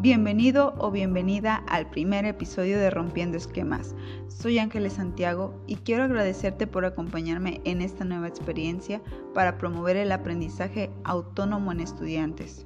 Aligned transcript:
Bienvenido 0.00 0.74
o 0.78 0.92
bienvenida 0.92 1.56
al 1.66 1.90
primer 1.90 2.24
episodio 2.24 2.78
de 2.78 2.88
Rompiendo 2.88 3.36
Esquemas. 3.36 3.96
Soy 4.28 4.60
Ángeles 4.60 4.92
Santiago 4.92 5.60
y 5.66 5.74
quiero 5.74 6.04
agradecerte 6.04 6.68
por 6.68 6.84
acompañarme 6.84 7.60
en 7.64 7.80
esta 7.80 8.04
nueva 8.04 8.28
experiencia 8.28 9.02
para 9.34 9.58
promover 9.58 9.96
el 9.96 10.12
aprendizaje 10.12 10.92
autónomo 11.02 11.72
en 11.72 11.80
estudiantes. 11.80 12.64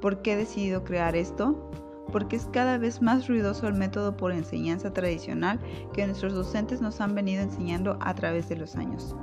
¿Por 0.00 0.22
qué 0.22 0.32
he 0.32 0.36
decidido 0.36 0.84
crear 0.84 1.14
esto? 1.16 1.70
Porque 2.10 2.36
es 2.36 2.46
cada 2.50 2.78
vez 2.78 3.02
más 3.02 3.28
ruidoso 3.28 3.68
el 3.68 3.74
método 3.74 4.16
por 4.16 4.32
enseñanza 4.32 4.90
tradicional 4.90 5.60
que 5.92 6.06
nuestros 6.06 6.32
docentes 6.32 6.80
nos 6.80 6.98
han 7.02 7.14
venido 7.14 7.42
enseñando 7.42 7.98
a 8.00 8.14
través 8.14 8.48
de 8.48 8.56
los 8.56 8.74
años. 8.76 9.14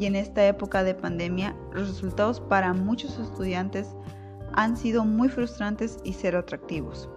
Y 0.00 0.06
en 0.06 0.16
esta 0.16 0.44
época 0.44 0.82
de 0.82 0.96
pandemia, 0.96 1.54
los 1.72 1.86
resultados 1.86 2.40
para 2.40 2.72
muchos 2.72 3.20
estudiantes 3.20 3.94
han 4.58 4.76
sido 4.76 5.04
muy 5.04 5.28
frustrantes 5.28 6.00
y 6.02 6.14
cero 6.14 6.40
atractivos. 6.40 7.08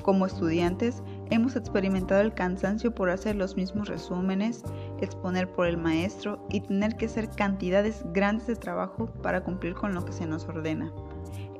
Como 0.00 0.24
estudiantes, 0.24 1.02
hemos 1.28 1.56
experimentado 1.56 2.22
el 2.22 2.32
cansancio 2.32 2.94
por 2.94 3.10
hacer 3.10 3.36
los 3.36 3.54
mismos 3.54 3.86
resúmenes, 3.86 4.62
exponer 4.98 5.52
por 5.52 5.66
el 5.66 5.76
maestro 5.76 6.42
y 6.48 6.62
tener 6.62 6.96
que 6.96 7.04
hacer 7.04 7.28
cantidades 7.28 8.02
grandes 8.14 8.46
de 8.46 8.56
trabajo 8.56 9.12
para 9.22 9.42
cumplir 9.42 9.74
con 9.74 9.92
lo 9.92 10.06
que 10.06 10.14
se 10.14 10.26
nos 10.26 10.48
ordena. 10.48 10.90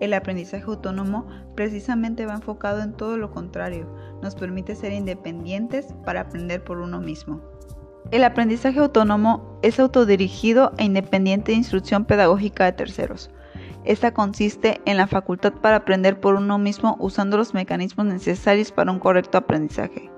El 0.01 0.15
aprendizaje 0.15 0.65
autónomo 0.65 1.27
precisamente 1.55 2.25
va 2.25 2.37
enfocado 2.37 2.81
en 2.81 2.95
todo 2.95 3.19
lo 3.19 3.31
contrario, 3.31 3.87
nos 4.23 4.37
permite 4.37 4.75
ser 4.75 4.95
independientes 4.95 5.93
para 6.07 6.23
aprender 6.23 6.65
por 6.65 6.79
uno 6.79 6.99
mismo. 6.99 7.43
El 8.11 8.25
aprendizaje 8.25 8.79
autónomo 8.79 9.59
es 9.61 9.79
autodirigido 9.79 10.73
e 10.79 10.85
independiente 10.85 11.53
de 11.53 11.59
instrucción 11.59 12.07
pedagógica 12.07 12.65
de 12.65 12.73
terceros. 12.73 13.31
Esta 13.89 14.13
consiste 14.13 14.83
en 14.85 14.99
la 14.99 15.07
facultad 15.07 15.55
para 15.55 15.77
aprender 15.77 16.21
por 16.21 16.35
uno 16.35 16.59
mismo 16.59 16.97
usando 17.01 17.39
los 17.39 17.55
mecanismos 17.55 18.05
necesarios 18.05 18.71
para 18.71 18.93
un 18.93 18.99
correcto 18.99 19.39
aprendizaje. 19.39 20.11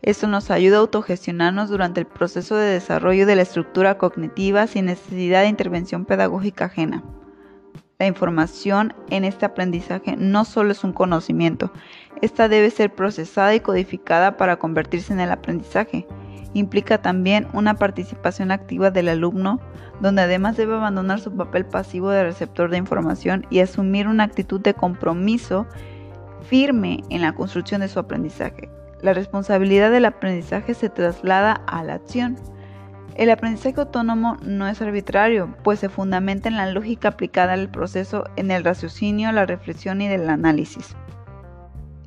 Esto 0.00 0.28
nos 0.28 0.52
ayuda 0.52 0.76
a 0.76 0.80
autogestionarnos 0.82 1.68
durante 1.68 1.98
el 1.98 2.06
proceso 2.06 2.54
de 2.54 2.68
desarrollo 2.68 3.26
de 3.26 3.34
la 3.34 3.42
estructura 3.42 3.98
cognitiva 3.98 4.68
sin 4.68 4.84
necesidad 4.84 5.42
de 5.42 5.48
intervención 5.48 6.04
pedagógica 6.04 6.66
ajena. 6.66 7.02
La 7.98 8.06
información 8.06 8.94
en 9.10 9.24
este 9.24 9.44
aprendizaje 9.44 10.14
no 10.16 10.44
solo 10.44 10.70
es 10.70 10.84
un 10.84 10.92
conocimiento, 10.92 11.72
esta 12.22 12.48
debe 12.48 12.70
ser 12.70 12.94
procesada 12.94 13.56
y 13.56 13.60
codificada 13.60 14.36
para 14.36 14.60
convertirse 14.60 15.12
en 15.12 15.18
el 15.18 15.32
aprendizaje 15.32 16.06
implica 16.54 16.98
también 16.98 17.46
una 17.52 17.74
participación 17.74 18.50
activa 18.50 18.90
del 18.90 19.08
alumno, 19.08 19.60
donde 20.00 20.22
además 20.22 20.56
debe 20.56 20.74
abandonar 20.74 21.20
su 21.20 21.34
papel 21.34 21.66
pasivo 21.66 22.10
de 22.10 22.24
receptor 22.24 22.70
de 22.70 22.78
información 22.78 23.46
y 23.50 23.60
asumir 23.60 24.08
una 24.08 24.24
actitud 24.24 24.60
de 24.60 24.74
compromiso 24.74 25.66
firme 26.42 27.02
en 27.10 27.22
la 27.22 27.32
construcción 27.32 27.80
de 27.80 27.88
su 27.88 27.98
aprendizaje. 27.98 28.68
La 29.02 29.12
responsabilidad 29.12 29.90
del 29.90 30.04
aprendizaje 30.04 30.74
se 30.74 30.88
traslada 30.88 31.52
a 31.66 31.84
la 31.84 31.94
acción. 31.94 32.36
El 33.14 33.30
aprendizaje 33.30 33.80
autónomo 33.80 34.36
no 34.42 34.66
es 34.68 34.80
arbitrario, 34.82 35.54
pues 35.62 35.80
se 35.80 35.88
fundamenta 35.88 36.48
en 36.48 36.56
la 36.56 36.70
lógica 36.70 37.08
aplicada 37.08 37.54
al 37.54 37.70
proceso, 37.70 38.24
en 38.36 38.50
el 38.50 38.64
raciocinio, 38.64 39.32
la 39.32 39.46
reflexión 39.46 40.00
y 40.02 40.08
del 40.08 40.28
análisis. 40.28 40.96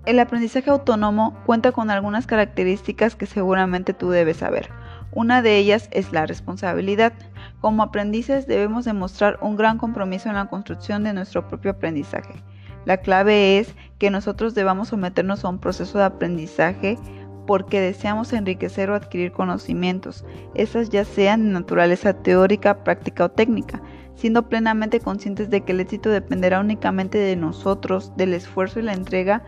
El 0.10 0.18
aprendizaje 0.18 0.72
autónomo 0.72 1.38
cuenta 1.46 1.72
con 1.72 1.92
algunas 1.92 2.26
características 2.26 3.16
que 3.16 3.28
seguramente 3.28 3.94
tú 3.94 4.10
debes 4.10 4.38
saber. 4.38 4.72
Una 5.12 5.44
de 5.44 5.58
ellas 5.58 5.88
es 5.92 6.12
la 6.12 6.26
responsabilidad. 6.26 7.14
Como 7.62 7.84
aprendices 7.84 8.48
debemos 8.48 8.86
demostrar 8.86 9.38
un 9.44 9.56
gran 9.56 9.78
compromiso 9.78 10.28
en 10.28 10.34
la 10.34 10.48
construcción 10.48 11.04
de 11.04 11.14
nuestro 11.14 11.48
propio 11.48 11.70
aprendizaje. 11.70 12.42
La 12.86 12.98
clave 12.98 13.60
es 13.60 13.76
que 14.00 14.10
nosotros 14.10 14.56
debamos 14.56 14.88
someternos 14.88 15.46
a 15.46 15.50
un 15.50 15.60
proceso 15.60 16.00
de 16.00 16.06
aprendizaje 16.06 16.98
porque 17.46 17.80
deseamos 17.80 18.34
enriquecer 18.34 18.90
o 18.90 18.96
adquirir 18.96 19.32
conocimientos, 19.32 20.26
esas 20.56 20.90
ya 20.90 21.06
sean 21.06 21.44
de 21.44 21.54
naturaleza 21.54 22.14
teórica, 22.14 22.84
práctica 22.84 23.26
o 23.26 23.30
técnica, 23.30 23.80
siendo 24.16 24.50
plenamente 24.50 25.02
conscientes 25.02 25.52
de 25.52 25.62
que 25.62 25.74
el 25.74 25.82
éxito 25.82 26.10
dependerá 26.10 26.62
únicamente 26.62 27.20
de 27.20 27.36
nosotros, 27.36 28.12
del 28.18 28.34
esfuerzo 28.34 28.80
y 28.80 28.84
la 28.84 28.94
entrega 28.94 29.44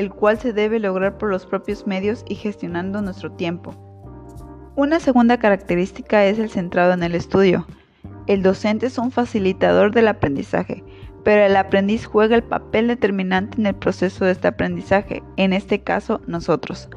el 0.00 0.10
cual 0.10 0.38
se 0.38 0.54
debe 0.54 0.78
lograr 0.78 1.18
por 1.18 1.28
los 1.28 1.44
propios 1.44 1.86
medios 1.86 2.24
y 2.26 2.34
gestionando 2.34 3.02
nuestro 3.02 3.32
tiempo. 3.32 3.74
Una 4.74 4.98
segunda 4.98 5.38
característica 5.38 6.24
es 6.24 6.38
el 6.38 6.48
centrado 6.48 6.94
en 6.94 7.02
el 7.02 7.14
estudio. 7.14 7.66
El 8.26 8.42
docente 8.42 8.86
es 8.86 8.96
un 8.96 9.10
facilitador 9.10 9.92
del 9.92 10.08
aprendizaje, 10.08 10.82
pero 11.22 11.44
el 11.44 11.54
aprendiz 11.54 12.06
juega 12.06 12.34
el 12.34 12.42
papel 12.42 12.88
determinante 12.88 13.60
en 13.60 13.66
el 13.66 13.74
proceso 13.74 14.24
de 14.24 14.32
este 14.32 14.48
aprendizaje, 14.48 15.22
en 15.36 15.52
este 15.52 15.82
caso 15.82 16.22
nosotros. 16.26 16.88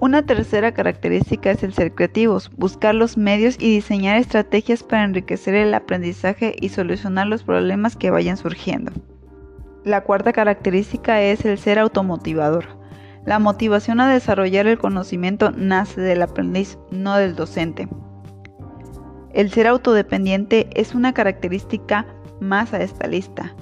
Una 0.00 0.24
tercera 0.24 0.72
característica 0.72 1.50
es 1.50 1.62
el 1.62 1.74
ser 1.74 1.94
creativos, 1.94 2.50
buscar 2.56 2.94
los 2.94 3.18
medios 3.18 3.56
y 3.60 3.68
diseñar 3.74 4.16
estrategias 4.16 4.82
para 4.82 5.04
enriquecer 5.04 5.54
el 5.56 5.74
aprendizaje 5.74 6.56
y 6.58 6.70
solucionar 6.70 7.26
los 7.26 7.42
problemas 7.42 7.96
que 7.96 8.10
vayan 8.10 8.38
surgiendo. 8.38 8.92
La 9.86 10.00
cuarta 10.00 10.32
característica 10.32 11.22
es 11.22 11.44
el 11.44 11.58
ser 11.58 11.78
automotivador. 11.78 12.64
La 13.24 13.38
motivación 13.38 14.00
a 14.00 14.12
desarrollar 14.12 14.66
el 14.66 14.78
conocimiento 14.78 15.52
nace 15.52 16.00
del 16.00 16.22
aprendiz, 16.22 16.76
no 16.90 17.16
del 17.16 17.36
docente. 17.36 17.88
El 19.32 19.48
ser 19.52 19.68
autodependiente 19.68 20.68
es 20.74 20.96
una 20.96 21.14
característica 21.14 22.04
más 22.40 22.74
a 22.74 22.82
esta 22.82 23.06
lista. 23.06 23.54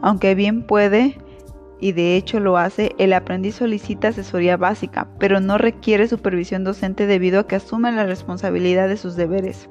Aunque 0.00 0.34
bien 0.34 0.66
puede, 0.66 1.18
y 1.78 1.92
de 1.92 2.16
hecho 2.16 2.40
lo 2.40 2.56
hace, 2.56 2.94
el 2.96 3.12
aprendiz 3.12 3.56
solicita 3.56 4.08
asesoría 4.08 4.56
básica, 4.56 5.08
pero 5.18 5.40
no 5.40 5.58
requiere 5.58 6.08
supervisión 6.08 6.64
docente 6.64 7.06
debido 7.06 7.40
a 7.40 7.46
que 7.46 7.56
asume 7.56 7.92
la 7.92 8.06
responsabilidad 8.06 8.88
de 8.88 8.96
sus 8.96 9.14
deberes. 9.14 9.68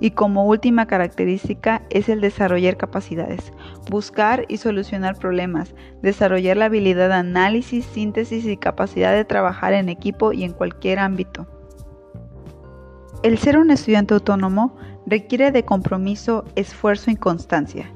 Y 0.00 0.10
como 0.10 0.46
última 0.46 0.86
característica 0.86 1.82
es 1.90 2.08
el 2.08 2.20
desarrollar 2.20 2.76
capacidades, 2.76 3.52
buscar 3.90 4.44
y 4.48 4.56
solucionar 4.56 5.16
problemas, 5.16 5.74
desarrollar 6.02 6.56
la 6.56 6.66
habilidad 6.66 7.08
de 7.08 7.14
análisis, 7.14 7.84
síntesis 7.84 8.44
y 8.44 8.56
capacidad 8.56 9.12
de 9.12 9.24
trabajar 9.24 9.72
en 9.72 9.88
equipo 9.88 10.32
y 10.32 10.44
en 10.44 10.52
cualquier 10.52 10.98
ámbito. 10.98 11.46
El 13.22 13.38
ser 13.38 13.56
un 13.56 13.70
estudiante 13.70 14.14
autónomo 14.14 14.76
requiere 15.06 15.50
de 15.50 15.64
compromiso, 15.64 16.44
esfuerzo 16.56 17.10
y 17.10 17.16
constancia. 17.16 17.90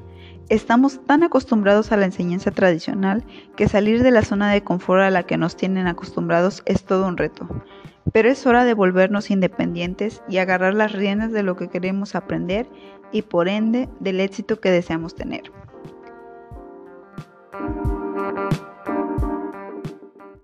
Estamos 0.49 0.99
tan 1.05 1.21
acostumbrados 1.21 1.91
a 1.91 1.97
la 1.97 2.05
enseñanza 2.05 2.49
tradicional 2.49 3.23
que 3.55 3.69
salir 3.69 4.01
de 4.01 4.09
la 4.09 4.23
zona 4.23 4.51
de 4.51 4.63
confort 4.63 5.03
a 5.03 5.11
la 5.11 5.21
que 5.21 5.37
nos 5.37 5.55
tienen 5.55 5.85
acostumbrados 5.85 6.63
es 6.65 6.83
todo 6.83 7.07
un 7.07 7.17
reto. 7.17 7.47
Pero 8.11 8.29
es 8.31 8.47
hora 8.47 8.65
de 8.65 8.73
volvernos 8.73 9.29
independientes 9.29 10.23
y 10.27 10.37
agarrar 10.37 10.73
las 10.73 10.93
riendas 10.93 11.31
de 11.33 11.43
lo 11.43 11.55
que 11.55 11.67
queremos 11.67 12.15
aprender 12.15 12.67
y 13.11 13.21
por 13.21 13.47
ende 13.47 13.89
del 13.99 14.19
éxito 14.19 14.59
que 14.59 14.71
deseamos 14.71 15.13
tener. 15.13 15.51